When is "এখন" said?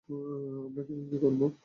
0.83-0.99